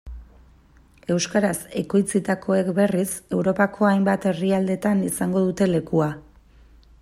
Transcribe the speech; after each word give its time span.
Euskaraz 1.15 1.57
ekoitzitakoek 1.81 2.71
berriz, 2.79 3.07
Europako 3.37 3.89
hainbat 3.91 4.27
herrialdetan 4.31 5.07
izango 5.11 5.45
dute 5.51 5.69
lekua. 5.77 6.13